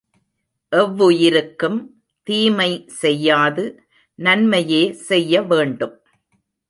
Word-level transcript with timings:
எவ்வுயிருக்கும் 0.71 1.77
தீமை 2.27 2.69
செய்யாது 3.01 3.65
நன்மையே 4.19 4.83
செய்ய 5.07 5.41
வேண்டும். 5.41 5.95